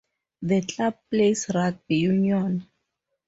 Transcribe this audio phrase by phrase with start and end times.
[0.41, 2.65] The club plays rugby union.